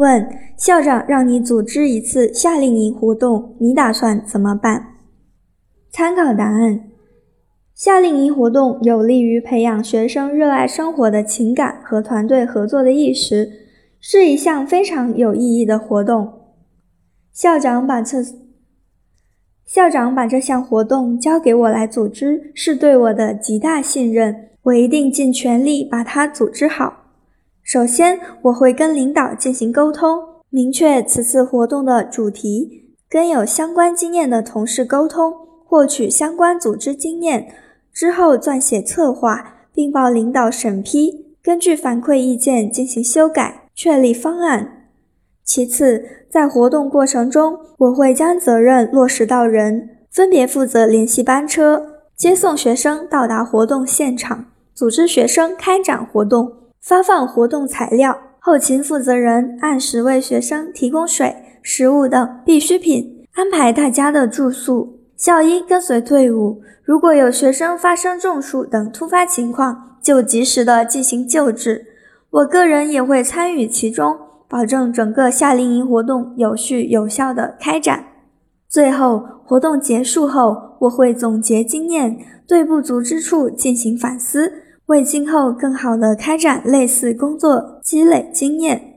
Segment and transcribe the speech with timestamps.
[0.00, 0.26] 问：
[0.56, 4.94] 校长让你组织一次夏令营活动，你打算怎么办？
[5.90, 6.88] 参考答案：
[7.74, 13.50] 夏令营活动有利于培养学生热爱生活的情感和团队合作的意识，
[14.00, 16.32] 是一项非常有意义的活动。
[17.32, 18.18] 校长把这
[19.66, 24.48] 校长把这项活动交给我来组织，是对我的极大信任。
[24.62, 26.99] 我一定尽全力把它组织好。
[27.62, 30.18] 首先，我会跟领导进行沟通，
[30.48, 35.32] 明确此次活动的主题，跟有相关经验的同事沟通，
[35.64, 37.48] 获取相关组织经验，
[37.92, 44.88] 之后撰写策划，并报领导审批，根据反馈意见进行修改，确立方案。
[45.44, 56.52] 其次，在活动过程中，我会将责任落实到人，分别负责联系班车，接送学生到达活动现场，组织学生开展活动。
[56.80, 64.98] 发放活动材料，后勤负责人按时为学生提供水、食物等必需品，安排大家的住宿。
[65.16, 71.84] 校医跟随队伍，如果有学生发生中暑等突发情况，就及时的进行救治。
[72.30, 74.16] 我个人也会参与其中，
[74.48, 78.06] 保证整个夏令营活动有序有效的开展。
[78.66, 82.16] 最后，活动结束后，我会总结经验，
[82.48, 84.50] 对不足之处进行反思。
[84.90, 88.89] 为今后更好的开展类似工作积累经验。